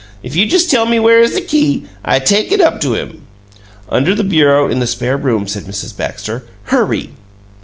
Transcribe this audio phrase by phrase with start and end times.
[0.23, 3.21] If you jes' tell me where is the key, I take it up to him."
[3.87, 5.95] "Under the bureau in the spare room," said Mrs.
[5.95, 6.43] Baxter.
[6.71, 7.11] "HURRY!"